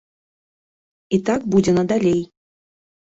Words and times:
І 1.17 1.21
так 1.29 1.41
будзе 1.57 1.71
надалей. 1.79 2.21